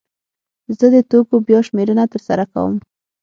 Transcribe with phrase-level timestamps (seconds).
[0.77, 2.73] زه د توکو بیا شمېرنه ترسره کوم.